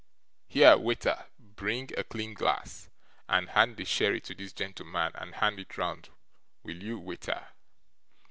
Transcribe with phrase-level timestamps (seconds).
[0.47, 1.27] here, wai ter!
[1.37, 2.89] bring a clean glass,
[3.29, 6.09] and hand the sherry to this gentleman and hand it round,
[6.63, 7.49] will you, waiter?